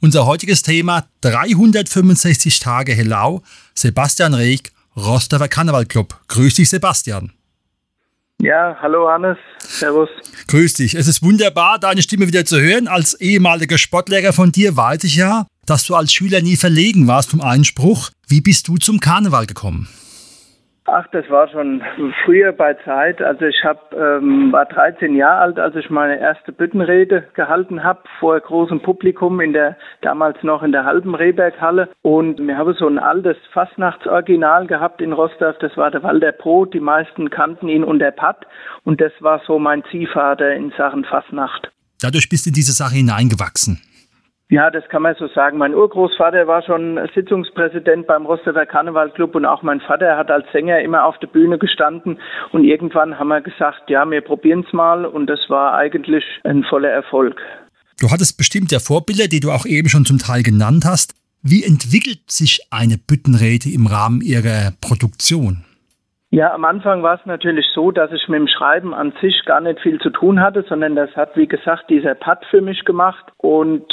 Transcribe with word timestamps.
Unser 0.00 0.26
heutiges 0.26 0.62
Thema 0.62 1.06
365 1.22 2.60
Tage 2.60 2.92
Hellau, 2.92 3.42
Sebastian 3.74 4.34
Reg, 4.34 4.72
Rostover 4.96 5.48
Karnevalclub. 5.48 6.18
Grüß 6.28 6.54
dich, 6.54 6.68
Sebastian. 6.68 7.32
Ja, 8.42 8.76
hallo 8.82 9.08
Hannes, 9.08 9.38
servus. 9.60 10.10
Grüß 10.48 10.74
dich. 10.74 10.94
Es 10.94 11.08
ist 11.08 11.22
wunderbar, 11.22 11.78
deine 11.78 12.02
Stimme 12.02 12.26
wieder 12.26 12.44
zu 12.44 12.60
hören. 12.60 12.86
Als 12.86 13.14
ehemaliger 13.14 13.78
Sportlehrer 13.78 14.34
von 14.34 14.52
dir 14.52 14.76
weiß 14.76 15.04
ich 15.04 15.16
ja, 15.16 15.46
dass 15.64 15.84
du 15.84 15.94
als 15.94 16.12
Schüler 16.12 16.42
nie 16.42 16.56
verlegen 16.56 17.06
warst 17.06 17.30
vom 17.30 17.40
Einspruch. 17.40 18.10
Wie 18.28 18.42
bist 18.42 18.68
du 18.68 18.76
zum 18.76 19.00
Karneval 19.00 19.46
gekommen? 19.46 19.88
Ach, 20.88 21.04
das 21.10 21.28
war 21.30 21.48
schon 21.48 21.82
früher 22.24 22.52
bei 22.52 22.74
Zeit. 22.84 23.20
Also 23.20 23.44
ich 23.44 23.64
hab, 23.64 23.92
ähm, 23.92 24.52
war 24.52 24.66
13 24.66 25.16
Jahre 25.16 25.40
alt, 25.40 25.58
als 25.58 25.74
ich 25.74 25.90
meine 25.90 26.20
erste 26.20 26.52
Büttenrede 26.52 27.24
gehalten 27.34 27.82
habe 27.82 28.02
vor 28.20 28.38
großem 28.38 28.80
Publikum 28.80 29.40
in 29.40 29.52
der 29.52 29.76
damals 30.02 30.40
noch 30.44 30.62
in 30.62 30.70
der 30.70 30.84
halben 30.84 31.16
Rehberghalle. 31.16 31.88
Und 32.02 32.38
wir 32.38 32.56
haben 32.56 32.72
so 32.74 32.86
ein 32.86 33.00
altes 33.00 33.36
Fastnachtsoriginal 33.52 34.68
gehabt 34.68 35.00
in 35.00 35.12
Rostorf. 35.12 35.58
Das 35.58 35.76
war 35.76 35.90
der 35.90 36.04
Walter 36.04 36.30
Brot. 36.30 36.72
Die 36.72 36.80
meisten 36.80 37.30
kannten 37.30 37.68
ihn 37.68 37.82
unter 37.82 38.12
Pat. 38.12 38.46
Und 38.84 39.00
das 39.00 39.12
war 39.18 39.42
so 39.44 39.58
mein 39.58 39.82
Ziehvater 39.90 40.54
in 40.54 40.72
Sachen 40.78 41.04
Fastnacht. 41.04 41.72
Dadurch 42.00 42.28
bist 42.28 42.46
du 42.46 42.50
in 42.50 42.54
diese 42.54 42.72
Sache 42.72 42.94
hineingewachsen. 42.94 43.82
Ja, 44.48 44.70
das 44.70 44.84
kann 44.88 45.02
man 45.02 45.16
so 45.18 45.26
sagen. 45.26 45.58
Mein 45.58 45.74
Urgroßvater 45.74 46.46
war 46.46 46.62
schon 46.62 47.00
Sitzungspräsident 47.14 48.06
beim 48.06 48.26
Rostover 48.26 48.64
Karnevalclub 48.64 49.34
und 49.34 49.44
auch 49.44 49.62
mein 49.62 49.80
Vater 49.80 50.16
hat 50.16 50.30
als 50.30 50.46
Sänger 50.52 50.80
immer 50.80 51.04
auf 51.04 51.18
der 51.18 51.26
Bühne 51.26 51.58
gestanden 51.58 52.20
und 52.52 52.62
irgendwann 52.62 53.18
haben 53.18 53.28
wir 53.28 53.40
gesagt, 53.40 53.90
ja, 53.90 54.08
wir 54.08 54.20
probieren 54.20 54.64
es 54.64 54.72
mal 54.72 55.04
und 55.04 55.26
das 55.26 55.40
war 55.48 55.74
eigentlich 55.74 56.24
ein 56.44 56.62
voller 56.62 56.90
Erfolg. 56.90 57.40
Du 57.98 58.10
hattest 58.10 58.38
bestimmt 58.38 58.70
ja 58.70 58.78
Vorbilder, 58.78 59.26
die 59.26 59.40
du 59.40 59.50
auch 59.50 59.66
eben 59.66 59.88
schon 59.88 60.04
zum 60.04 60.18
Teil 60.18 60.44
genannt 60.44 60.84
hast. 60.84 61.14
Wie 61.42 61.64
entwickelt 61.64 62.30
sich 62.30 62.60
eine 62.70 62.98
Büttenrede 62.98 63.70
im 63.70 63.86
Rahmen 63.86 64.20
ihrer 64.20 64.72
Produktion? 64.80 65.64
Ja, 66.30 66.52
am 66.52 66.64
Anfang 66.64 67.04
war 67.04 67.14
es 67.14 67.24
natürlich 67.24 67.66
so, 67.72 67.92
dass 67.92 68.10
ich 68.10 68.28
mit 68.28 68.40
dem 68.40 68.48
Schreiben 68.48 68.92
an 68.92 69.12
sich 69.20 69.44
gar 69.44 69.60
nicht 69.60 69.78
viel 69.80 70.00
zu 70.00 70.10
tun 70.10 70.40
hatte, 70.40 70.64
sondern 70.68 70.96
das 70.96 71.14
hat, 71.14 71.36
wie 71.36 71.46
gesagt, 71.46 71.88
dieser 71.88 72.16
Pat 72.16 72.44
für 72.46 72.60
mich 72.60 72.84
gemacht. 72.84 73.24
Und 73.38 73.84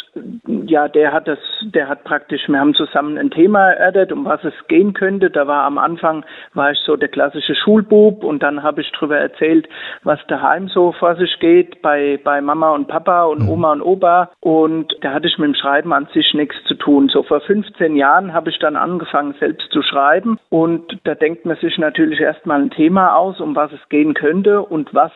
ja, 0.47 0.87
der 0.87 1.13
hat 1.13 1.27
das, 1.27 1.37
der 1.61 1.87
hat 1.87 2.03
praktisch, 2.03 2.47
wir 2.47 2.59
haben 2.59 2.73
zusammen 2.73 3.19
ein 3.19 3.29
Thema 3.29 3.71
erörtert, 3.73 4.11
um 4.11 4.25
was 4.25 4.43
es 4.43 4.53
gehen 4.67 4.93
könnte. 4.93 5.29
Da 5.29 5.45
war 5.45 5.63
am 5.63 5.77
Anfang, 5.77 6.25
war 6.55 6.71
ich 6.71 6.79
so 6.85 6.95
der 6.95 7.09
klassische 7.09 7.53
Schulbub 7.53 8.23
und 8.23 8.41
dann 8.41 8.63
habe 8.63 8.81
ich 8.81 8.91
darüber 8.93 9.17
erzählt, 9.17 9.69
was 10.03 10.19
daheim 10.27 10.69
so 10.69 10.91
vor 10.91 11.15
sich 11.15 11.37
geht, 11.39 11.83
bei, 11.83 12.19
bei 12.23 12.41
Mama 12.41 12.71
und 12.71 12.87
Papa 12.87 13.25
und 13.25 13.43
mhm. 13.43 13.49
Oma 13.49 13.71
und 13.73 13.81
Opa. 13.83 14.31
Und 14.39 14.95
da 15.01 15.13
hatte 15.13 15.27
ich 15.27 15.37
mit 15.37 15.49
dem 15.49 15.55
Schreiben 15.55 15.93
an 15.93 16.07
sich 16.13 16.33
nichts 16.33 16.55
zu 16.65 16.73
tun. 16.73 17.09
So 17.09 17.21
vor 17.21 17.41
15 17.41 17.95
Jahren 17.95 18.33
habe 18.33 18.49
ich 18.49 18.57
dann 18.57 18.75
angefangen, 18.75 19.35
selbst 19.39 19.69
zu 19.71 19.83
schreiben. 19.83 20.39
Und 20.49 20.99
da 21.03 21.13
denkt 21.13 21.45
man 21.45 21.57
sich 21.57 21.77
natürlich 21.77 22.22
erstmal 22.23 22.61
ein 22.61 22.71
Thema 22.71 23.15
aus, 23.15 23.39
um 23.39 23.55
was 23.55 23.71
es 23.71 23.89
gehen 23.89 24.13
könnte 24.13 24.61
und 24.61 24.93
was 24.93 25.11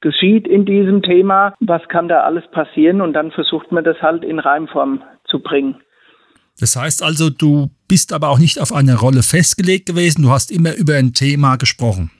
geschieht 0.00 0.48
in 0.48 0.64
diesem 0.64 1.02
Thema, 1.02 1.54
was 1.60 1.82
kann 1.88 2.08
da 2.08 2.22
alles 2.22 2.44
passieren 2.50 3.00
und 3.00 3.12
dann 3.12 3.30
versucht 3.30 3.72
man 3.72 3.84
das 3.84 4.00
halt 4.02 4.24
in 4.24 4.38
Reimform 4.38 5.02
zu 5.24 5.40
bringen. 5.40 5.76
Das 6.58 6.76
heißt 6.76 7.02
also, 7.02 7.30
du 7.30 7.70
bist 7.88 8.12
aber 8.12 8.28
auch 8.28 8.38
nicht 8.38 8.60
auf 8.60 8.72
eine 8.72 8.98
Rolle 8.98 9.22
festgelegt 9.22 9.86
gewesen, 9.86 10.22
du 10.22 10.30
hast 10.30 10.50
immer 10.50 10.74
über 10.74 10.94
ein 10.94 11.12
Thema 11.12 11.56
gesprochen. 11.56 12.10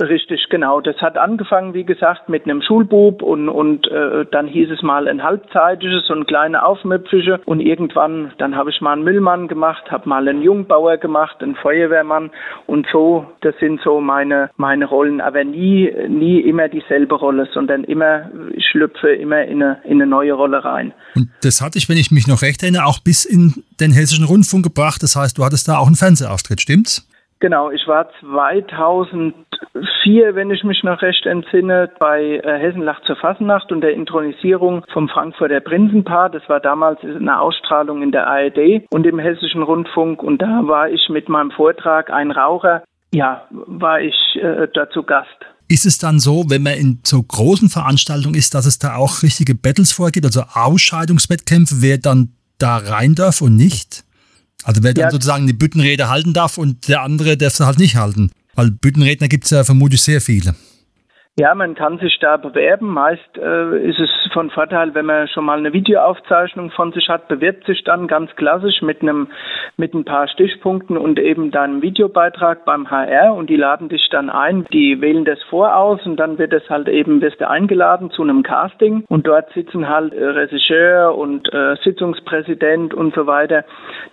Richtig, 0.00 0.46
genau. 0.48 0.80
Das 0.80 0.96
hat 0.98 1.18
angefangen, 1.18 1.74
wie 1.74 1.84
gesagt, 1.84 2.28
mit 2.28 2.44
einem 2.44 2.62
Schulbub 2.62 3.20
und, 3.20 3.48
und 3.48 3.88
äh, 3.88 4.26
dann 4.30 4.46
hieß 4.46 4.70
es 4.70 4.80
mal 4.82 5.08
ein 5.08 5.24
halbzeitiges 5.24 6.08
und 6.08 6.28
kleine 6.28 6.64
Aufmüpfische 6.64 7.40
und 7.46 7.58
irgendwann, 7.58 8.32
dann 8.38 8.54
habe 8.54 8.70
ich 8.70 8.80
mal 8.80 8.92
einen 8.92 9.02
Müllmann 9.02 9.48
gemacht, 9.48 9.90
habe 9.90 10.08
mal 10.08 10.28
einen 10.28 10.42
Jungbauer 10.42 10.98
gemacht, 10.98 11.42
einen 11.42 11.56
Feuerwehrmann 11.56 12.30
und 12.66 12.86
so, 12.92 13.26
das 13.40 13.56
sind 13.58 13.80
so 13.82 14.00
meine, 14.00 14.50
meine 14.56 14.84
Rollen, 14.84 15.20
aber 15.20 15.42
nie, 15.42 15.92
nie 16.08 16.42
immer 16.42 16.68
dieselbe 16.68 17.16
Rolle, 17.16 17.48
sondern 17.52 17.82
immer, 17.82 18.30
ich 18.52 18.66
schlüpfe 18.70 19.08
immer 19.08 19.42
in 19.42 19.60
eine, 19.60 19.80
in 19.82 20.00
eine 20.00 20.06
neue 20.06 20.34
Rolle 20.34 20.64
rein. 20.64 20.92
Und 21.16 21.28
das 21.42 21.60
hatte 21.60 21.76
ich, 21.76 21.88
wenn 21.88 21.96
ich 21.96 22.12
mich 22.12 22.28
noch 22.28 22.42
recht 22.42 22.62
erinnere, 22.62 22.86
auch 22.86 23.00
bis 23.00 23.24
in 23.24 23.64
den 23.80 23.92
Hessischen 23.92 24.26
Rundfunk 24.26 24.64
gebracht. 24.64 25.02
Das 25.02 25.16
heißt, 25.16 25.36
du 25.38 25.44
hattest 25.44 25.66
da 25.66 25.78
auch 25.78 25.86
einen 25.86 25.96
Fernsehauftritt, 25.96 26.60
stimmt's? 26.60 27.04
Genau, 27.40 27.70
ich 27.70 27.86
war 27.86 28.08
2004, 30.08 30.34
wenn 30.34 30.50
ich 30.50 30.64
mich 30.64 30.82
noch 30.82 31.02
recht 31.02 31.26
entsinne, 31.26 31.90
bei 31.98 32.40
äh, 32.42 32.58
Hessenlach 32.58 33.00
zur 33.06 33.16
Fassennacht 33.16 33.70
und 33.72 33.80
der 33.80 33.92
Intronisierung 33.92 34.84
vom 34.92 35.08
Frankfurter 35.08 35.60
Prinzenpaar. 35.60 36.30
Das 36.30 36.42
war 36.48 36.60
damals 36.60 37.00
eine 37.02 37.40
Ausstrahlung 37.40 38.02
in 38.02 38.12
der 38.12 38.26
ARD 38.26 38.86
und 38.90 39.06
im 39.06 39.18
Hessischen 39.18 39.62
Rundfunk 39.62 40.22
und 40.22 40.40
da 40.40 40.62
war 40.64 40.88
ich 40.88 41.08
mit 41.10 41.28
meinem 41.28 41.50
Vortrag 41.50 42.10
Ein 42.10 42.30
Raucher, 42.30 42.82
ja, 43.12 43.46
war 43.50 44.00
ich 44.00 44.14
äh, 44.36 44.68
dazu 44.72 45.02
Gast. 45.02 45.28
Ist 45.68 45.84
es 45.84 45.98
dann 45.98 46.18
so, 46.18 46.44
wenn 46.48 46.62
man 46.62 46.74
in 46.74 47.00
so 47.04 47.22
großen 47.22 47.68
Veranstaltungen 47.68 48.34
ist, 48.34 48.54
dass 48.54 48.64
es 48.64 48.78
da 48.78 48.96
auch 48.96 49.22
richtige 49.22 49.54
Battles 49.54 49.92
vorgibt, 49.92 50.24
also 50.24 50.42
Ausscheidungswettkämpfe, 50.54 51.76
wer 51.80 51.98
dann 51.98 52.30
da 52.58 52.78
rein 52.78 53.14
darf 53.14 53.42
und 53.42 53.56
nicht? 53.56 54.04
Also 54.64 54.82
wer 54.82 54.94
dann 54.94 55.04
ja. 55.04 55.10
sozusagen 55.10 55.46
die 55.46 55.52
Büttenrede 55.52 56.08
halten 56.08 56.32
darf 56.32 56.58
und 56.58 56.88
der 56.88 57.02
andere 57.02 57.36
darf 57.36 57.54
sie 57.54 57.66
halt 57.66 57.78
nicht 57.78 57.96
halten. 57.96 58.30
Weil 58.58 58.72
Büttenredner 58.72 59.28
gibt 59.28 59.44
es 59.44 59.50
ja 59.52 59.62
vermutlich 59.62 60.02
sehr 60.02 60.20
viele. 60.20 60.52
Ja, 61.40 61.54
man 61.54 61.76
kann 61.76 61.98
sich 61.98 62.18
da 62.18 62.36
bewerben. 62.36 62.92
Meist 62.92 63.38
äh, 63.38 63.88
ist 63.88 64.00
es 64.00 64.10
von 64.32 64.50
Vorteil, 64.50 64.96
wenn 64.96 65.06
man 65.06 65.28
schon 65.28 65.44
mal 65.44 65.56
eine 65.56 65.72
Videoaufzeichnung 65.72 66.72
von 66.72 66.90
sich 66.90 67.08
hat, 67.08 67.28
bewirbt 67.28 67.64
sich 67.64 67.84
dann 67.84 68.08
ganz 68.08 68.34
klassisch 68.34 68.82
mit 68.82 69.02
einem 69.02 69.28
mit 69.76 69.94
ein 69.94 70.04
paar 70.04 70.26
Stichpunkten 70.26 70.96
und 70.98 71.20
eben 71.20 71.52
deinem 71.52 71.80
Videobeitrag 71.80 72.64
beim 72.64 72.90
HR 72.90 73.34
und 73.34 73.48
die 73.48 73.56
laden 73.56 73.88
dich 73.88 74.08
dann 74.10 74.30
ein. 74.30 74.66
Die 74.72 75.00
wählen 75.00 75.24
das 75.24 75.40
voraus 75.44 76.04
und 76.04 76.16
dann 76.16 76.38
wird 76.38 76.52
es 76.52 76.68
halt 76.68 76.88
eben 76.88 77.20
wirst 77.20 77.40
du 77.40 77.48
eingeladen 77.48 78.10
zu 78.10 78.22
einem 78.22 78.42
Casting 78.42 79.04
und 79.06 79.28
dort 79.28 79.52
sitzen 79.52 79.88
halt 79.88 80.12
äh, 80.14 80.24
Regisseur 80.24 81.16
und 81.16 81.54
äh, 81.54 81.76
Sitzungspräsident 81.84 82.94
und 82.94 83.14
so 83.14 83.28
weiter. 83.28 83.64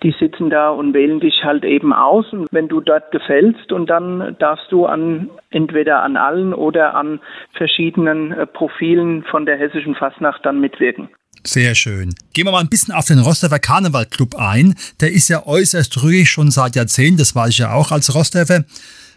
Die 0.04 0.12
sitzen 0.12 0.48
da 0.48 0.68
und 0.68 0.94
wählen 0.94 1.18
dich 1.18 1.42
halt 1.42 1.64
eben 1.64 1.92
aus 1.92 2.32
und 2.32 2.46
wenn 2.52 2.68
du 2.68 2.80
dort 2.80 3.10
gefällst 3.10 3.72
und 3.72 3.90
dann 3.90 4.36
darfst 4.38 4.70
du 4.70 4.86
an 4.86 5.28
entweder 5.50 6.02
an 6.02 6.16
allen 6.16 6.54
oder 6.54 6.94
an 6.94 7.15
verschiedenen 7.52 8.32
äh, 8.32 8.46
Profilen 8.46 9.24
von 9.24 9.46
der 9.46 9.58
hessischen 9.58 9.94
Fastnacht 9.94 10.44
dann 10.44 10.60
mitwirken. 10.60 11.08
Sehr 11.44 11.74
schön. 11.74 12.14
Gehen 12.34 12.46
wir 12.46 12.52
mal 12.52 12.60
ein 12.60 12.68
bisschen 12.68 12.94
auf 12.94 13.06
den 13.06 13.20
Rostover 13.20 13.58
Karnevalclub 13.58 14.34
ein. 14.36 14.74
Der 15.00 15.12
ist 15.12 15.28
ja 15.28 15.46
äußerst 15.46 16.02
ruhig 16.02 16.28
schon 16.28 16.50
seit 16.50 16.74
Jahrzehnten, 16.74 17.18
das 17.18 17.36
weiß 17.36 17.50
ich 17.50 17.58
ja 17.58 17.72
auch 17.72 17.92
als 17.92 18.14
Rostover. 18.14 18.64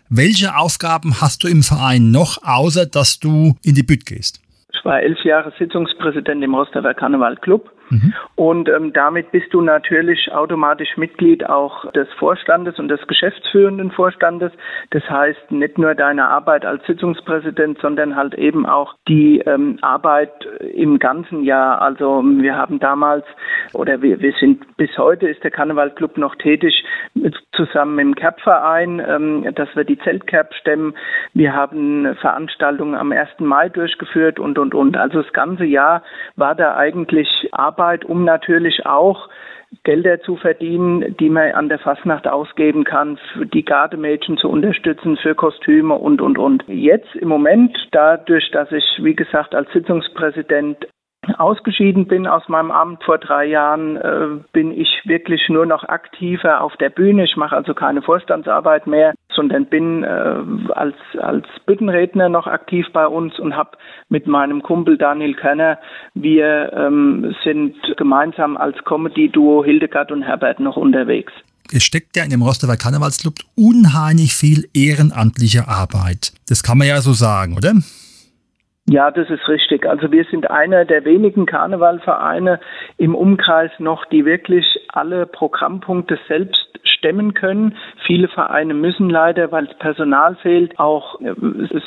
Welche 0.09 0.55
Aufgaben 0.55 1.21
hast 1.21 1.43
du 1.43 1.47
im 1.47 1.63
Verein 1.63 2.11
noch, 2.11 2.43
außer 2.43 2.85
dass 2.85 3.19
du 3.19 3.55
in 3.63 3.75
die 3.75 3.83
Bütt 3.83 4.05
gehst? 4.05 4.41
Ich 4.73 4.83
war 4.85 5.01
elf 5.01 5.23
Jahre 5.23 5.51
Sitzungspräsident 5.57 6.43
im 6.43 6.55
Rostover 6.55 6.93
Karnevalclub 6.93 7.71
Mhm. 7.89 8.13
Und 8.35 8.69
ähm, 8.69 8.93
damit 8.93 9.31
bist 9.31 9.53
du 9.53 9.61
natürlich 9.61 10.31
automatisch 10.31 10.97
Mitglied 10.97 11.47
auch 11.49 11.91
des 11.91 12.07
Vorstandes 12.17 12.79
und 12.79 12.87
des 12.87 13.05
geschäftsführenden 13.07 13.91
Vorstandes. 13.91 14.51
Das 14.91 15.03
heißt, 15.09 15.51
nicht 15.51 15.77
nur 15.77 15.95
deine 15.95 16.27
Arbeit 16.27 16.65
als 16.65 16.85
Sitzungspräsident, 16.85 17.79
sondern 17.79 18.15
halt 18.15 18.33
eben 18.35 18.65
auch 18.65 18.95
die 19.07 19.39
ähm, 19.39 19.79
Arbeit 19.81 20.31
im 20.73 20.99
ganzen 20.99 21.43
Jahr. 21.43 21.81
Also 21.81 22.23
wir 22.23 22.55
haben 22.55 22.79
damals 22.79 23.25
oder 23.73 24.01
wir, 24.01 24.19
wir 24.19 24.33
sind 24.39 24.77
bis 24.77 24.97
heute 24.97 25.27
ist 25.27 25.43
der 25.43 25.51
Karnevalclub 25.51 26.17
noch 26.17 26.35
tätig 26.35 26.83
zusammen 27.59 27.95
mit 27.95 28.05
dem 28.05 28.15
Kerbverein, 28.15 29.01
ähm, 29.05 29.53
dass 29.55 29.69
wir 29.75 29.83
die 29.83 29.99
Zeltkerb 29.99 30.53
stemmen. 30.53 30.95
Wir 31.33 31.53
haben 31.53 32.15
Veranstaltungen 32.21 32.95
am 32.95 33.11
1. 33.11 33.39
Mai 33.39 33.69
durchgeführt 33.69 34.39
und 34.39 34.57
und 34.57 34.73
und. 34.73 34.95
Also 34.95 35.21
das 35.21 35.33
ganze 35.33 35.65
Jahr 35.65 36.03
war 36.35 36.55
da 36.55 36.75
eigentlich 36.77 37.49
Arbeit 37.51 38.05
um 38.05 38.23
natürlich 38.23 38.85
auch 38.85 39.29
Gelder 39.83 40.19
zu 40.21 40.35
verdienen, 40.35 41.15
die 41.19 41.29
man 41.29 41.51
an 41.51 41.69
der 41.69 41.77
Fastnacht 41.79 42.27
ausgeben 42.27 42.85
kann, 42.85 43.19
die 43.53 43.63
Gardemädchen 43.63 44.37
zu 44.37 44.49
unterstützen, 44.49 45.15
für 45.17 45.35
Kostüme 45.35 45.93
und, 45.93 46.21
und, 46.21 46.39
und. 46.39 46.63
Jetzt 46.67 47.15
im 47.15 47.27
Moment, 47.27 47.77
dadurch, 47.91 48.49
dass 48.51 48.71
ich, 48.71 48.83
wie 49.01 49.15
gesagt, 49.15 49.53
als 49.53 49.71
Sitzungspräsident 49.71 50.87
ausgeschieden 51.37 52.07
bin 52.07 52.27
aus 52.27 52.47
meinem 52.47 52.71
Amt 52.71 53.03
vor 53.03 53.17
drei 53.17 53.45
Jahren, 53.45 53.97
äh, 53.97 54.27
bin 54.53 54.71
ich 54.71 54.89
wirklich 55.05 55.49
nur 55.49 55.65
noch 55.65 55.83
aktiver 55.83 56.61
auf 56.61 56.75
der 56.77 56.89
Bühne. 56.89 57.25
Ich 57.25 57.35
mache 57.35 57.55
also 57.55 57.73
keine 57.73 58.01
Vorstandsarbeit 58.01 58.87
mehr, 58.87 59.13
sondern 59.33 59.65
bin 59.65 60.03
äh, 60.03 60.41
als, 60.73 60.95
als 61.19 61.45
Büttenredner 61.65 62.29
noch 62.29 62.47
aktiv 62.47 62.85
bei 62.93 63.07
uns 63.07 63.37
und 63.39 63.55
habe 63.55 63.71
mit 64.09 64.27
meinem 64.27 64.63
Kumpel 64.63 64.97
Daniel 64.97 65.35
Kenner, 65.35 65.79
wir 66.13 66.73
ähm, 66.73 67.35
sind 67.43 67.75
gemeinsam 67.97 68.57
als 68.57 68.77
Comedy-Duo 68.85 69.63
Hildegard 69.63 70.11
und 70.11 70.23
Herbert 70.23 70.59
noch 70.59 70.77
unterwegs. 70.77 71.31
Es 71.71 71.83
steckt 71.83 72.15
ja 72.15 72.23
in 72.23 72.31
dem 72.31 72.41
Rostover 72.41 72.77
Karnevalsclub 72.77 73.35
unheimlich 73.55 74.35
viel 74.35 74.67
ehrenamtliche 74.73 75.67
Arbeit. 75.67 76.33
Das 76.47 76.63
kann 76.63 76.79
man 76.79 76.87
ja 76.87 76.99
so 77.01 77.13
sagen, 77.13 77.55
oder? 77.57 77.73
Ja, 78.89 79.11
das 79.11 79.29
ist 79.29 79.47
richtig. 79.47 79.85
Also 79.85 80.11
wir 80.11 80.23
sind 80.25 80.49
einer 80.49 80.83
der 80.83 81.05
wenigen 81.05 81.45
Karnevalvereine 81.45 82.59
im 82.97 83.13
Umkreis 83.13 83.69
noch, 83.77 84.03
die 84.05 84.25
wirklich 84.25 84.65
alle 84.87 85.27
Programmpunkte 85.27 86.17
selbst 86.27 86.69
stemmen 86.83 87.33
können. 87.33 87.75
Viele 88.05 88.27
Vereine 88.27 88.73
müssen 88.73 89.09
leider, 89.09 89.51
weil 89.51 89.67
Personal 89.79 90.35
fehlt, 90.37 90.79
auch 90.79 91.21
äh, 91.21 91.33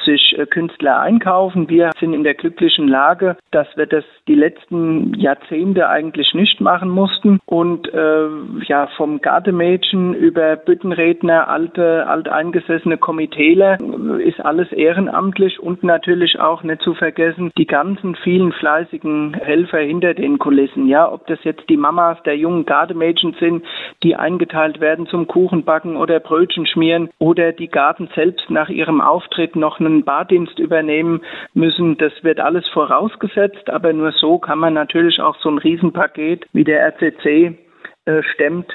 sich 0.04 0.38
äh, 0.38 0.46
Künstler 0.46 1.00
einkaufen. 1.00 1.68
Wir 1.68 1.90
sind 1.98 2.14
in 2.14 2.24
der 2.24 2.34
glücklichen 2.34 2.88
Lage, 2.88 3.36
dass 3.50 3.66
wir 3.76 3.86
das 3.86 4.04
die 4.28 4.34
letzten 4.34 5.14
Jahrzehnte 5.14 5.88
eigentlich 5.88 6.34
nicht 6.34 6.60
machen 6.60 6.88
mussten 6.88 7.40
und 7.46 7.92
äh, 7.92 8.28
ja 8.64 8.86
vom 8.96 9.20
Gardemädchen 9.20 10.14
über 10.14 10.56
Büttenredner, 10.56 11.48
alte 11.48 12.06
alteingesessene 12.06 12.96
Komitäler 12.96 13.78
äh, 13.80 14.22
ist 14.22 14.40
alles 14.40 14.70
ehrenamtlich 14.72 15.60
und 15.60 15.82
natürlich 15.82 16.38
auch 16.40 16.62
nicht 16.62 16.82
zu 16.82 16.91
vergessen 16.94 17.50
die 17.58 17.66
ganzen 17.66 18.14
vielen 18.16 18.52
fleißigen 18.52 19.34
Helfer 19.34 19.78
hinter 19.78 20.14
den 20.14 20.38
Kulissen. 20.38 20.86
Ja, 20.86 21.10
ob 21.10 21.26
das 21.26 21.38
jetzt 21.44 21.68
die 21.68 21.76
Mamas 21.76 22.18
der 22.24 22.36
jungen 22.36 22.66
Gardemädchen 22.66 23.34
sind, 23.38 23.64
die 24.02 24.16
eingeteilt 24.16 24.80
werden 24.80 25.06
zum 25.06 25.26
Kuchenbacken 25.26 25.96
oder 25.96 26.20
Brötchen 26.20 26.66
schmieren 26.66 27.10
oder 27.18 27.52
die 27.52 27.68
Garten 27.68 28.08
selbst 28.14 28.48
nach 28.50 28.68
ihrem 28.68 29.00
Auftritt 29.00 29.56
noch 29.56 29.80
einen 29.80 30.04
Bardienst 30.04 30.58
übernehmen 30.58 31.22
müssen. 31.54 31.98
Das 31.98 32.12
wird 32.22 32.40
alles 32.40 32.66
vorausgesetzt, 32.68 33.70
aber 33.70 33.92
nur 33.92 34.12
so 34.12 34.38
kann 34.38 34.58
man 34.58 34.74
natürlich 34.74 35.20
auch 35.20 35.36
so 35.40 35.50
ein 35.50 35.58
Riesenpaket 35.58 36.46
wie 36.52 36.64
der 36.64 36.86
RCC 36.86 37.58
äh, 38.04 38.22
stemmt, 38.34 38.72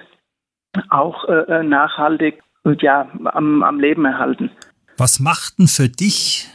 auch 0.89 1.27
äh, 1.27 1.59
äh, 1.59 1.63
nachhaltig 1.63 2.41
ja, 2.81 3.09
am, 3.25 3.63
am 3.63 3.79
Leben 3.79 4.05
erhalten. 4.05 4.51
Was 4.97 5.19
macht 5.19 5.59
denn 5.59 5.67
für 5.67 5.89
dich 5.89 6.49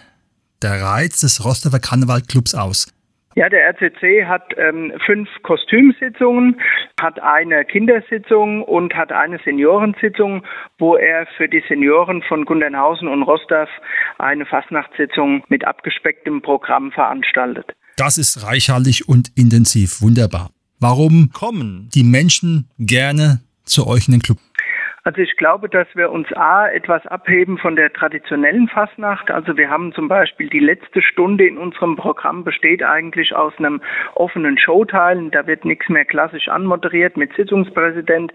der 0.62 0.80
Reiz 0.80 1.20
des 1.20 1.44
Rostover 1.44 1.78
Karnevalclubs 1.78 2.54
aus? 2.54 2.92
Ja, 3.34 3.48
der 3.48 3.66
RCC 3.70 4.26
hat 4.26 4.42
ähm, 4.58 4.92
fünf 5.06 5.28
Kostümsitzungen, 5.42 6.60
hat 7.00 7.18
eine 7.22 7.64
Kindersitzung 7.64 8.62
und 8.62 8.94
hat 8.94 9.10
eine 9.10 9.40
Seniorensitzung, 9.42 10.44
wo 10.78 10.96
er 10.96 11.26
für 11.38 11.48
die 11.48 11.62
Senioren 11.66 12.22
von 12.28 12.44
Gundernhausen 12.44 13.08
und 13.08 13.22
Rostorf 13.22 13.70
eine 14.18 14.44
Fastnachtssitzung 14.44 15.44
mit 15.48 15.64
abgespecktem 15.64 16.42
Programm 16.42 16.92
veranstaltet. 16.92 17.72
Das 17.96 18.18
ist 18.18 18.46
reichhaltig 18.46 19.08
und 19.08 19.32
intensiv. 19.34 20.02
Wunderbar. 20.02 20.50
Warum 20.78 21.30
kommen 21.32 21.88
die 21.94 22.04
Menschen 22.04 22.68
gerne 22.78 23.40
zu 23.64 23.86
euch 23.86 24.08
in 24.08 24.12
den 24.12 24.22
Club? 24.22 24.38
Also 25.04 25.20
ich 25.20 25.36
glaube, 25.36 25.68
dass 25.68 25.88
wir 25.94 26.12
uns 26.12 26.32
A 26.34 26.68
etwas 26.68 27.04
abheben 27.08 27.58
von 27.58 27.74
der 27.74 27.92
traditionellen 27.92 28.68
Fastnacht. 28.68 29.32
Also 29.32 29.56
wir 29.56 29.68
haben 29.68 29.92
zum 29.92 30.06
Beispiel 30.06 30.48
die 30.48 30.60
letzte 30.60 31.02
Stunde 31.02 31.44
in 31.44 31.58
unserem 31.58 31.96
Programm 31.96 32.44
besteht 32.44 32.84
eigentlich 32.84 33.34
aus 33.34 33.52
einem 33.58 33.80
offenen 34.14 34.58
Showteil. 34.58 35.28
Da 35.30 35.48
wird 35.48 35.64
nichts 35.64 35.88
mehr 35.88 36.04
klassisch 36.04 36.48
anmoderiert 36.48 37.16
mit 37.16 37.34
Sitzungspräsident, 37.34 38.32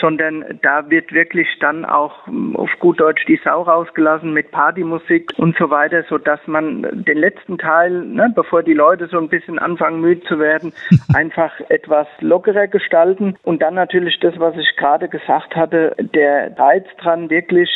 sondern 0.00 0.58
da 0.62 0.88
wird 0.88 1.12
wirklich 1.12 1.48
dann 1.60 1.84
auch 1.84 2.26
hm, 2.26 2.56
auf 2.56 2.70
gut 2.78 2.98
Deutsch 2.98 3.26
die 3.26 3.38
Sau 3.44 3.60
rausgelassen 3.60 4.32
mit 4.32 4.50
Partymusik 4.52 5.32
und 5.36 5.54
so 5.58 5.68
weiter, 5.68 6.02
so 6.08 6.16
dass 6.16 6.40
man 6.46 7.04
den 7.04 7.18
letzten 7.18 7.58
Teil, 7.58 7.90
ne, 7.92 8.32
bevor 8.34 8.62
die 8.62 8.72
Leute 8.72 9.06
so 9.08 9.18
ein 9.18 9.28
bisschen 9.28 9.58
anfangen 9.58 10.00
müde 10.00 10.22
zu 10.22 10.38
werden, 10.38 10.72
einfach 11.14 11.52
etwas 11.68 12.06
lockerer 12.20 12.68
gestalten 12.68 13.36
und 13.42 13.60
dann 13.60 13.74
natürlich 13.74 14.18
das, 14.20 14.38
was 14.40 14.56
ich 14.56 14.76
gerade 14.76 15.10
gesagt 15.10 15.54
hatte, 15.54 15.94
der 16.14 16.56
Reiz 16.58 16.84
dran, 16.98 17.30
wirklich 17.30 17.70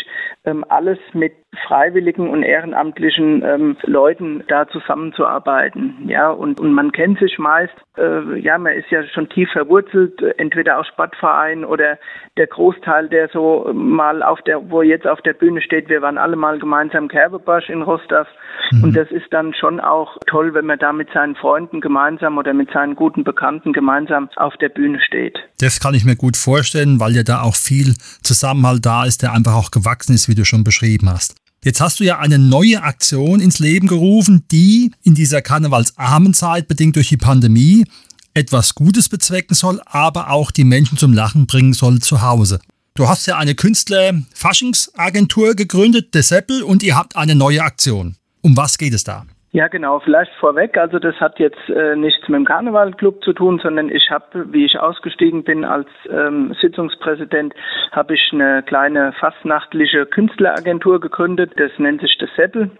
ähm, 0.44 0.64
alles 0.68 0.98
mit 1.12 1.32
freiwilligen 1.66 2.30
und 2.30 2.42
ehrenamtlichen 2.42 3.42
ähm, 3.44 3.76
Leuten 3.82 4.44
da 4.48 4.68
zusammenzuarbeiten. 4.68 6.08
Ja, 6.08 6.30
und, 6.30 6.60
und 6.60 6.72
man 6.72 6.92
kennt 6.92 7.18
sich 7.18 7.38
meist, 7.38 7.74
äh, 7.98 8.38
ja, 8.38 8.56
man 8.56 8.74
ist 8.74 8.90
ja 8.90 9.02
schon 9.08 9.28
tief 9.28 9.50
verwurzelt, 9.52 10.22
entweder 10.38 10.78
aus 10.78 10.86
Sportvereinen 10.86 11.64
oder 11.64 11.98
der 12.36 12.46
Großteil, 12.46 13.08
der 13.08 13.28
so 13.32 13.70
mal 13.74 14.22
auf 14.22 14.40
der, 14.42 14.70
wo 14.70 14.82
jetzt 14.82 15.06
auf 15.06 15.20
der 15.22 15.34
Bühne 15.34 15.60
steht, 15.60 15.88
wir 15.88 16.02
waren 16.02 16.18
alle 16.18 16.36
mal 16.36 16.58
gemeinsam 16.58 17.08
Kerbebasch 17.08 17.68
in 17.68 17.82
Rostov. 17.82 18.26
Mhm. 18.70 18.84
Und 18.84 18.96
das 18.96 19.10
ist 19.10 19.26
dann 19.30 19.52
schon 19.52 19.80
auch 19.80 20.16
toll, 20.26 20.54
wenn 20.54 20.66
man 20.66 20.78
da 20.78 20.92
mit 20.92 21.08
seinen 21.12 21.34
Freunden 21.34 21.80
gemeinsam 21.80 22.38
oder 22.38 22.54
mit 22.54 22.70
seinen 22.70 22.94
guten 22.94 23.24
Bekannten 23.24 23.72
gemeinsam 23.72 24.30
auf 24.36 24.56
der 24.58 24.68
Bühne 24.68 25.00
steht. 25.00 25.38
Das 25.60 25.80
kann 25.80 25.94
ich 25.94 26.04
mir 26.04 26.16
gut 26.16 26.36
vorstellen, 26.36 27.00
weil 27.00 27.12
ja 27.12 27.22
da 27.22 27.42
auch 27.42 27.56
viel 27.56 27.94
Zusammenhalt 28.22 28.86
da 28.86 29.04
ist, 29.04 29.22
der 29.22 29.32
einfach 29.32 29.54
auch 29.54 29.70
gewachsen 29.70 30.14
ist, 30.14 30.28
wie 30.30 30.34
du 30.34 30.46
schon 30.46 30.64
beschrieben 30.64 31.10
hast. 31.10 31.34
Jetzt 31.62 31.82
hast 31.82 32.00
du 32.00 32.04
ja 32.04 32.18
eine 32.18 32.38
neue 32.38 32.82
Aktion 32.82 33.40
ins 33.40 33.58
Leben 33.58 33.86
gerufen, 33.86 34.44
die 34.50 34.92
in 35.02 35.14
dieser 35.14 35.42
karnevalsarmen 35.42 36.32
Zeit, 36.32 36.68
bedingt 36.68 36.96
durch 36.96 37.10
die 37.10 37.18
Pandemie, 37.18 37.84
etwas 38.32 38.74
Gutes 38.74 39.10
bezwecken 39.10 39.54
soll, 39.54 39.82
aber 39.84 40.30
auch 40.30 40.50
die 40.50 40.64
Menschen 40.64 40.96
zum 40.96 41.12
Lachen 41.12 41.46
bringen 41.46 41.74
soll 41.74 42.00
zu 42.00 42.22
Hause. 42.22 42.60
Du 42.94 43.08
hast 43.08 43.26
ja 43.26 43.36
eine 43.36 43.54
Künstler-Faschingsagentur 43.54 45.54
gegründet, 45.54 46.08
The 46.14 46.22
Seppel, 46.22 46.62
und 46.62 46.82
ihr 46.82 46.96
habt 46.96 47.16
eine 47.16 47.34
neue 47.34 47.62
Aktion. 47.62 48.16
Um 48.40 48.56
was 48.56 48.78
geht 48.78 48.94
es 48.94 49.04
da? 49.04 49.26
Ja, 49.52 49.66
genau. 49.66 49.98
Vielleicht 49.98 50.32
vorweg. 50.34 50.78
Also 50.78 51.00
das 51.00 51.16
hat 51.16 51.40
jetzt 51.40 51.68
äh, 51.68 51.96
nichts 51.96 52.28
mit 52.28 52.38
dem 52.38 52.44
Karnevalclub 52.44 53.22
zu 53.24 53.32
tun, 53.32 53.58
sondern 53.60 53.88
ich 53.88 54.08
habe, 54.10 54.52
wie 54.52 54.64
ich 54.64 54.78
ausgestiegen 54.78 55.42
bin 55.42 55.64
als 55.64 55.88
ähm, 56.08 56.54
Sitzungspräsident, 56.60 57.52
habe 57.90 58.14
ich 58.14 58.30
eine 58.32 58.62
kleine 58.62 59.12
fastnachtliche 59.18 60.06
Künstleragentur 60.06 61.00
gegründet. 61.00 61.52
Das 61.56 61.72
nennt 61.78 62.00
sich 62.00 62.16
das 62.18 62.30
Seppel. 62.36 62.70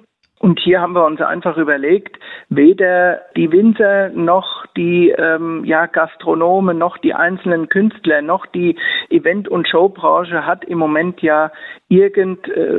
Und 0.40 0.58
hier 0.58 0.80
haben 0.80 0.94
wir 0.94 1.04
uns 1.04 1.20
einfach 1.20 1.58
überlegt, 1.58 2.16
weder 2.48 3.20
die 3.36 3.52
Winzer 3.52 4.08
noch 4.08 4.64
die 4.74 5.10
ähm, 5.10 5.66
ja, 5.66 5.84
Gastronomen 5.84 6.78
noch 6.78 6.96
die 6.96 7.12
einzelnen 7.12 7.68
Künstler 7.68 8.22
noch 8.22 8.46
die 8.46 8.76
Event- 9.10 9.48
und 9.48 9.68
Showbranche 9.68 10.46
hat 10.46 10.64
im 10.64 10.78
Moment 10.78 11.20
ja 11.20 11.52
irgend, 11.88 12.48
äh, 12.48 12.78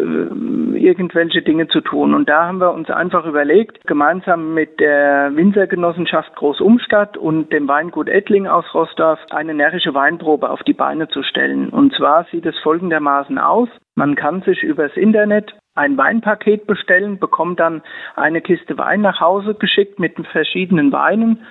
irgendwelche 0.84 1.42
Dinge 1.42 1.68
zu 1.68 1.82
tun. 1.82 2.14
Und 2.14 2.30
da 2.30 2.48
haben 2.48 2.60
wir 2.60 2.74
uns 2.74 2.90
einfach 2.90 3.26
überlegt, 3.26 3.86
gemeinsam 3.86 4.54
mit 4.54 4.80
der 4.80 5.32
Winzergenossenschaft 5.36 6.36
Großumstadt 6.36 7.18
und 7.18 7.52
dem 7.52 7.68
Weingut 7.68 8.10
Ettling 8.10 8.48
aus 8.48 8.66
Rostorf 8.74 9.20
eine 9.32 9.54
närrische 9.54 9.94
Weinprobe 9.94 10.50
auf 10.50 10.64
die 10.64 10.74
Beine 10.74 11.08
zu 11.08 11.24
stellen. 11.24 11.70
Und 11.70 11.94
zwar 11.96 12.26
sieht 12.32 12.46
es 12.46 12.58
folgendermaßen 12.60 13.38
aus. 13.38 13.70
Man 13.96 14.16
kann 14.16 14.42
sich 14.42 14.64
übers 14.64 14.96
Internet 14.96 15.54
ein 15.74 15.98
Weinpaket 15.98 16.68
bestellen, 16.68 17.18
bekommt 17.18 17.62
dann 17.62 17.82
eine 18.18 18.42
Kiste 18.42 18.78
Wein 18.78 19.02
nach 19.02 19.22
Hause 19.22 19.54
geschickt 19.54 20.00
mit 20.00 20.16
verschiedenen 20.28 20.92
Weinen 20.92 21.46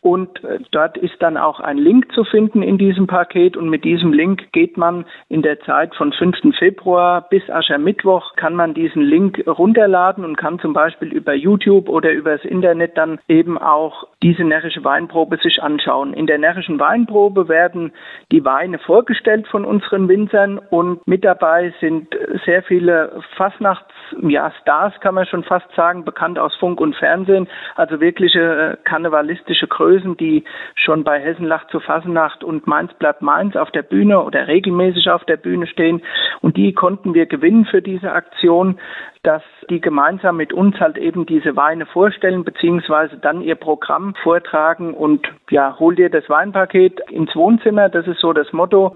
und 0.00 0.44
äh, 0.44 0.60
dort 0.70 0.96
ist 0.96 1.16
dann 1.18 1.36
auch 1.36 1.58
ein 1.58 1.78
Link 1.78 2.12
zu 2.12 2.22
finden 2.22 2.62
in 2.62 2.78
diesem 2.78 3.08
Paket 3.08 3.56
und 3.56 3.68
mit 3.68 3.84
diesem 3.84 4.12
Link 4.12 4.52
geht 4.52 4.76
man 4.76 5.06
in 5.28 5.42
der 5.42 5.58
Zeit 5.60 5.96
von 5.96 6.12
5. 6.12 6.56
Februar 6.56 7.26
bis 7.28 7.50
Aschermittwoch 7.50 8.36
kann 8.36 8.54
man 8.54 8.74
diesen 8.74 9.02
Link 9.02 9.42
runterladen 9.44 10.24
und 10.24 10.36
kann 10.36 10.60
zum 10.60 10.72
Beispiel 10.72 11.12
über 11.12 11.34
YouTube 11.34 11.88
oder 11.88 12.12
übers 12.12 12.44
Internet 12.44 12.96
dann 12.96 13.18
eben 13.26 13.58
auch 13.58 14.06
diese 14.22 14.44
närrische 14.44 14.84
Weinprobe 14.84 15.38
sich 15.38 15.62
anschauen. 15.62 16.14
In 16.14 16.26
der 16.26 16.38
närrischen 16.38 16.78
Weinprobe 16.78 17.48
werden 17.48 17.92
die 18.30 18.44
Weine 18.44 18.78
vorgestellt 18.78 19.48
von 19.48 19.64
unseren 19.64 20.08
Winzern 20.08 20.58
und 20.58 21.06
mit 21.08 21.24
dabei 21.24 21.74
sind 21.80 22.14
sehr 22.44 22.62
viele 22.62 23.20
Fassnachten 23.36 23.63
Fastnachts, 23.64 23.94
ja, 24.20 24.52
kann 25.00 25.14
man 25.14 25.26
schon 25.26 25.42
fast 25.42 25.66
sagen, 25.74 26.04
bekannt 26.04 26.38
aus 26.38 26.54
Funk 26.56 26.80
und 26.80 26.94
Fernsehen, 26.96 27.48
also 27.76 27.98
wirkliche 27.98 28.40
äh, 28.40 28.76
karnevalistische 28.84 29.66
Größen, 29.66 30.16
die 30.18 30.44
schon 30.74 31.02
bei 31.02 31.18
Hessenlach 31.18 31.66
zur 31.68 31.80
Fasnacht 31.80 32.44
und 32.44 32.66
Mainz 32.66 32.92
bleibt 32.94 33.22
Mainz 33.22 33.56
auf 33.56 33.70
der 33.70 33.82
Bühne 33.82 34.22
oder 34.22 34.48
regelmäßig 34.48 35.10
auf 35.10 35.24
der 35.24 35.38
Bühne 35.38 35.66
stehen 35.66 36.02
und 36.42 36.58
die 36.58 36.74
konnten 36.74 37.14
wir 37.14 37.26
gewinnen 37.26 37.64
für 37.64 37.80
diese 37.80 38.12
Aktion. 38.12 38.78
Dass 39.24 39.42
die 39.70 39.80
gemeinsam 39.80 40.36
mit 40.36 40.52
uns 40.52 40.78
halt 40.78 40.98
eben 40.98 41.26
diese 41.26 41.56
Weine 41.56 41.86
vorstellen, 41.86 42.44
beziehungsweise 42.44 43.16
dann 43.16 43.40
ihr 43.40 43.54
Programm 43.54 44.14
vortragen 44.22 44.94
und 44.94 45.26
ja, 45.50 45.76
hol 45.78 45.94
dir 45.94 46.10
das 46.10 46.28
Weinpaket 46.28 47.00
ins 47.10 47.34
Wohnzimmer. 47.34 47.88
Das 47.88 48.06
ist 48.06 48.20
so 48.20 48.32
das 48.32 48.52
Motto. 48.52 48.94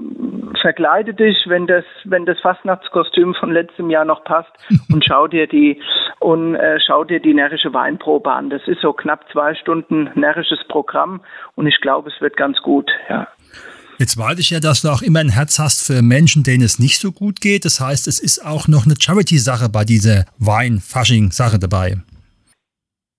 Verkleide 0.61 1.15
dich, 1.15 1.47
wenn 1.47 1.67
das, 1.67 1.85
wenn 2.05 2.27
das 2.27 2.39
Fastnachtskostüm 2.41 3.35
von 3.35 3.51
letztem 3.51 3.89
Jahr 3.89 4.05
noch 4.05 4.23
passt 4.25 4.53
und 4.93 5.05
schau 5.05 5.27
dir 5.27 5.47
die 5.47 5.81
und 6.21 6.55
äh, 6.55 6.79
schau 6.81 7.05
dir 7.05 7.21
die 7.21 7.35
närrische 7.35 7.73
Weinprobe 7.73 8.31
an. 8.31 8.51
Das 8.51 8.67
ist 8.69 8.83
so 8.83 8.93
knapp 8.93 9.31
zwei 9.33 9.55
Stunden 9.55 10.11
närrisches 10.15 10.63
Programm 10.69 11.23
und 11.55 11.67
ich 11.67 11.81
glaube, 11.81 12.11
es 12.11 12.21
wird 12.21 12.37
ganz 12.37 12.61
gut, 12.61 12.91
ja. 13.09 13.29
Jetzt 13.99 14.17
weiß 14.17 14.38
ich 14.38 14.50
ja, 14.50 14.61
dass 14.61 14.83
du 14.83 14.90
auch 14.90 15.02
immer 15.02 15.19
ein 15.19 15.31
Herz 15.31 15.59
hast 15.59 15.83
für 15.83 16.02
Menschen, 16.02 16.45
denen 16.45 16.62
es 16.62 16.78
nicht 16.78 17.00
so 17.00 17.11
gut 17.11 17.40
geht. 17.40 17.64
Das 17.64 17.81
heißt, 17.81 18.07
es 18.07 18.21
ist 18.21 18.45
auch 18.45 18.69
noch 18.69 18.87
eine 18.87 18.95
Charity-Sache 18.97 19.69
bei 19.69 19.85
dieser 19.85 20.25
Wein-Fasching-Sache 20.38 21.59
dabei. 21.59 21.97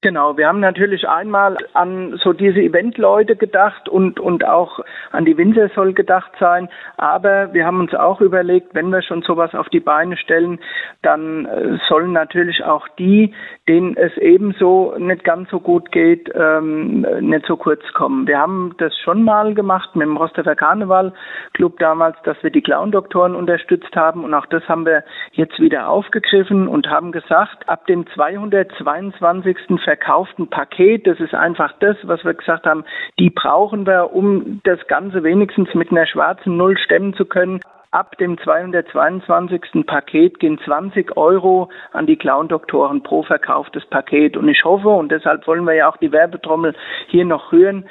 Genau, 0.01 0.38
wir 0.38 0.48
haben 0.48 0.62
natürlich 0.62 1.10
einmal 1.10 1.58
an 1.74 2.18
so 2.24 2.32
diese 2.32 2.62
Eventleute 2.62 3.36
gedacht 3.36 3.89
und, 3.89 4.18
und 4.18 4.46
auch 4.46 4.79
an 5.12 5.25
die 5.25 5.36
Winzer 5.36 5.68
soll 5.75 5.91
gedacht 5.91 6.32
sein. 6.39 6.70
Aber 6.96 7.53
wir 7.53 7.65
haben 7.65 7.82
uns 7.82 7.94
auch 7.94 8.22
überlegt, 8.22 8.74
wenn 8.74 8.91
wir 8.91 9.01
schon 9.01 9.24
sowas 9.24 9.53
auf 9.53 9.68
die 9.68 9.82
Beine 9.82 10.15
stellen, 10.15 10.60
dann 11.01 11.48
äh, 11.48 11.77
sollen 11.89 12.13
natürlich 12.13 12.63
auch 12.63 12.88
die, 12.98 13.34
denen 13.68 13.98
es 13.98 14.15
ebenso 14.15 14.96
nicht 14.98 15.25
ganz 15.25 15.50
so 15.50 15.60
gut 15.60 15.91
geht, 15.91 16.32
ähm, 16.34 17.01
nicht 17.20 17.46
so 17.46 17.58
kurz 17.58 17.84
kommen. 17.91 18.25
Wir 18.25 18.39
haben 18.39 18.75
das 18.77 18.98
schon 19.00 19.24
mal 19.24 19.53
gemacht 19.53 19.98
mit 19.98 20.08
dem 20.08 20.15
Rostover 20.15 20.56
Karneval 20.56 21.12
Club 21.56 21.77
damals, 21.79 22.15
dass 22.24 22.41
wir 22.41 22.51
die 22.51 22.62
Clown-Doktoren 22.62 23.36
unterstützt 23.36 23.94
haben 23.98 24.24
und 24.24 24.34
auch 24.34 24.46
das 24.46 24.63
haben 24.70 24.86
wir 24.86 25.03
jetzt 25.34 25.60
wieder 25.60 25.89
aufgegriffen 25.89 26.70
und 26.70 26.89
haben 26.89 27.12
gesagt, 27.12 27.68
ab 27.68 27.86
dem 27.88 28.08
222 28.08 29.58
verkauften 29.89 30.48
Paket. 30.51 31.08
Das 31.08 31.19
ist 31.19 31.34
einfach 31.34 31.74
das, 31.79 31.98
was 32.03 32.24
wir 32.24 32.36
gesagt 32.36 32.67
haben, 32.67 32.86
die 33.17 33.31
brauchen 33.31 33.88
wir, 33.88 34.13
um 34.13 34.62
das 34.63 34.86
Ganze 34.86 35.24
wenigstens 35.24 35.74
mit 35.74 35.89
einer 35.89 36.05
schwarzen 36.05 36.58
Null 36.58 36.77
stemmen 36.77 37.15
zu 37.15 37.25
können. 37.25 37.60
Ab 37.89 38.15
dem 38.19 38.38
222. 38.38 39.88
Paket 39.88 40.39
gehen 40.39 40.60
20 40.63 41.17
Euro 41.17 41.72
an 41.91 42.05
die 42.05 42.17
Clown-Doktoren 42.17 43.01
pro 43.01 43.24
verkauftes 43.24 43.84
Paket. 43.88 44.38
Und 44.38 44.48
ich 44.48 44.63
hoffe, 44.63 44.89
und 44.89 45.12
deshalb 45.12 45.48
wollen 45.48 45.63
wir 45.63 45.74
ja 45.74 45.89
auch 45.89 45.98
die 45.98 46.12
Werbetrommel 46.12 46.75
hier 47.08 47.25
noch 47.25 47.51
rühren, 47.51 47.89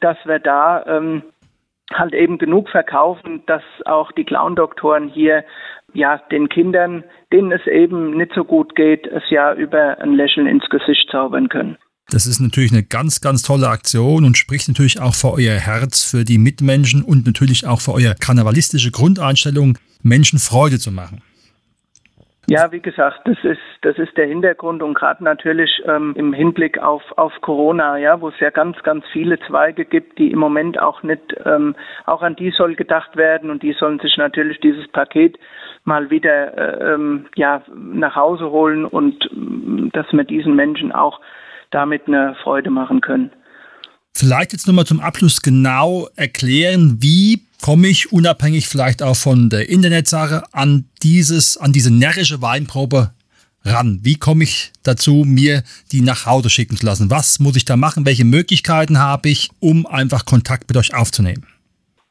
dass 0.00 0.16
wir 0.24 0.40
da 0.40 0.84
ähm, 0.86 1.22
halt 1.94 2.12
eben 2.12 2.38
genug 2.38 2.68
verkaufen, 2.70 3.44
dass 3.46 3.62
auch 3.84 4.10
die 4.10 4.24
Clown-Doktoren 4.24 5.06
hier 5.06 5.44
ja 5.96 6.20
den 6.30 6.48
Kindern, 6.48 7.04
denen 7.32 7.52
es 7.52 7.66
eben 7.66 8.16
nicht 8.16 8.32
so 8.34 8.44
gut 8.44 8.76
geht, 8.76 9.06
es 9.06 9.22
ja 9.30 9.54
über 9.54 9.98
ein 10.00 10.14
Lächeln 10.14 10.46
ins 10.46 10.68
Gesicht 10.70 11.08
zaubern 11.10 11.48
können. 11.48 11.76
Das 12.08 12.26
ist 12.26 12.38
natürlich 12.38 12.70
eine 12.70 12.84
ganz, 12.84 13.20
ganz 13.20 13.42
tolle 13.42 13.68
Aktion 13.68 14.24
und 14.24 14.38
spricht 14.38 14.68
natürlich 14.68 15.00
auch 15.00 15.14
für 15.14 15.32
euer 15.32 15.58
Herz, 15.58 16.04
für 16.04 16.24
die 16.24 16.38
Mitmenschen 16.38 17.02
und 17.02 17.26
natürlich 17.26 17.66
auch 17.66 17.80
für 17.80 17.92
eure 17.92 18.14
karnevalistische 18.14 18.92
Grundeinstellung, 18.92 19.76
Menschen 20.02 20.38
Freude 20.38 20.78
zu 20.78 20.92
machen. 20.92 21.22
Ja, 22.48 22.70
wie 22.70 22.80
gesagt, 22.80 23.22
das 23.24 23.38
ist 23.42 23.58
das 23.82 23.98
ist 23.98 24.16
der 24.16 24.26
Hintergrund 24.26 24.80
und 24.82 24.94
gerade 24.94 25.24
natürlich 25.24 25.82
ähm, 25.84 26.14
im 26.16 26.32
Hinblick 26.32 26.78
auf 26.78 27.02
auf 27.16 27.32
Corona, 27.40 27.96
ja, 27.98 28.20
wo 28.20 28.28
es 28.28 28.38
ja 28.38 28.50
ganz 28.50 28.76
ganz 28.84 29.04
viele 29.12 29.40
Zweige 29.48 29.84
gibt, 29.84 30.18
die 30.18 30.30
im 30.30 30.38
Moment 30.38 30.78
auch 30.78 31.02
nicht 31.02 31.34
ähm, 31.44 31.74
auch 32.04 32.22
an 32.22 32.36
die 32.36 32.52
soll 32.56 32.76
gedacht 32.76 33.16
werden 33.16 33.50
und 33.50 33.64
die 33.64 33.72
sollen 33.72 33.98
sich 33.98 34.16
natürlich 34.16 34.60
dieses 34.60 34.86
Paket 34.88 35.38
mal 35.84 36.10
wieder 36.10 36.56
äh, 36.56 36.94
ähm, 36.94 37.26
ja 37.34 37.62
nach 37.74 38.14
Hause 38.14 38.50
holen 38.50 38.84
und 38.84 39.24
äh, 39.24 39.90
dass 39.92 40.06
wir 40.12 40.24
diesen 40.24 40.54
Menschen 40.54 40.92
auch 40.92 41.20
damit 41.72 42.06
eine 42.06 42.36
Freude 42.42 42.70
machen 42.70 43.00
können. 43.00 43.32
Vielleicht 44.14 44.52
jetzt 44.52 44.66
nochmal 44.66 44.86
zum 44.86 45.00
Abschluss 45.00 45.42
genau 45.42 46.08
erklären, 46.16 46.98
wie 47.00 47.45
komme 47.62 47.88
ich 47.88 48.12
unabhängig 48.12 48.68
vielleicht 48.68 49.02
auch 49.02 49.16
von 49.16 49.50
der 49.50 49.68
Internetsache 49.68 50.44
an 50.52 50.88
dieses, 51.02 51.56
an 51.56 51.72
diese 51.72 51.92
närrische 51.92 52.42
Weinprobe 52.42 53.12
ran? 53.64 54.00
Wie 54.02 54.16
komme 54.16 54.44
ich 54.44 54.72
dazu, 54.84 55.24
mir 55.26 55.62
die 55.92 56.00
nach 56.00 56.26
Hause 56.26 56.50
schicken 56.50 56.76
zu 56.76 56.86
lassen? 56.86 57.10
Was 57.10 57.40
muss 57.40 57.56
ich 57.56 57.64
da 57.64 57.76
machen? 57.76 58.06
Welche 58.06 58.24
Möglichkeiten 58.24 58.98
habe 58.98 59.28
ich, 59.28 59.50
um 59.60 59.86
einfach 59.86 60.24
Kontakt 60.24 60.68
mit 60.68 60.76
euch 60.76 60.94
aufzunehmen? 60.94 61.46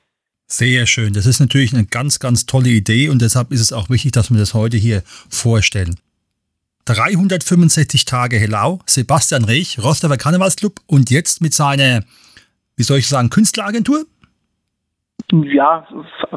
Sehr 0.46 0.86
schön. 0.86 1.12
Das 1.12 1.26
ist 1.26 1.40
natürlich 1.40 1.74
eine 1.74 1.84
ganz, 1.84 2.20
ganz 2.20 2.46
tolle 2.46 2.70
Idee 2.70 3.10
und 3.10 3.20
deshalb 3.20 3.52
ist 3.52 3.60
es 3.60 3.72
auch 3.72 3.90
wichtig, 3.90 4.12
dass 4.12 4.30
wir 4.30 4.38
das 4.38 4.54
heute 4.54 4.78
hier 4.78 5.02
vorstellen. 5.28 5.96
365 6.86 8.06
Tage 8.06 8.38
Hellau, 8.38 8.80
Sebastian 8.86 9.44
Rech, 9.44 9.78
Rostover 9.78 10.16
Karnevalsclub 10.16 10.80
und 10.86 11.10
jetzt 11.10 11.42
mit 11.42 11.52
seiner, 11.52 12.02
wie 12.76 12.82
soll 12.82 12.98
ich 12.98 13.08
sagen, 13.08 13.28
Künstleragentur? 13.28 14.06
Ja, 15.30 15.86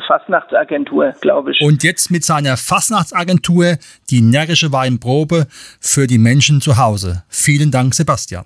Fastnachtsagentur, 0.07 1.13
glaube 1.21 1.51
ich. 1.51 1.62
Und 1.62 1.83
jetzt 1.83 2.12
mit 2.12 2.25
seiner 2.25 2.57
Fastnachtsagentur 2.57 3.77
die 4.10 4.21
närrische 4.21 4.74
Weinprobe 4.74 5.48
für 5.79 6.07
die 6.07 6.17
Menschen 6.17 6.60
zu 6.60 6.77
Hause. 6.77 7.24
Vielen 7.29 7.71
Dank, 7.71 7.93
Sebastian. 7.93 8.45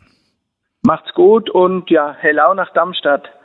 Macht's 0.83 1.11
gut 1.15 1.49
und 1.49 1.89
ja, 1.89 2.15
Hellau 2.19 2.53
nach 2.53 2.71
Darmstadt. 2.73 3.27